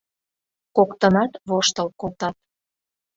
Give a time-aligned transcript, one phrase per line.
[0.75, 2.35] Коктынат воштыл колтат.